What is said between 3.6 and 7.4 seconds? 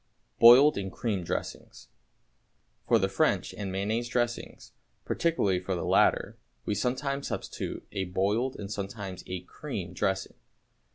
mayonnaise dressings particularly for the latter we sometimes